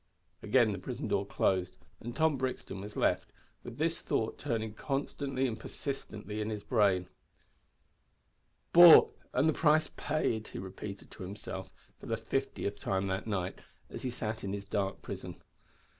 Again 0.41 0.71
the 0.71 0.79
prison 0.79 1.07
door 1.07 1.27
closed, 1.27 1.77
and 1.99 2.15
Tom 2.15 2.35
Brixton 2.35 2.81
was 2.81 2.97
left, 2.97 3.31
with 3.63 3.77
this 3.77 4.01
thought 4.01 4.39
turning 4.39 4.73
constantly 4.73 5.45
and 5.45 5.59
persistently 5.59 6.41
in 6.41 6.49
his 6.49 6.63
brain: 6.63 7.07
"Bought 8.73 9.15
and 9.31 9.47
the 9.47 9.53
price 9.53 9.91
paid!" 9.95 10.47
he 10.47 10.57
repeated 10.57 11.11
to 11.11 11.21
himself; 11.21 11.69
for 11.99 12.07
the 12.07 12.17
fiftieth 12.17 12.79
time 12.79 13.05
that 13.09 13.27
night, 13.27 13.59
as 13.91 14.01
he 14.01 14.09
sat 14.09 14.43
in 14.43 14.53
his 14.53 14.65
dark 14.65 15.03
prison. 15.03 15.35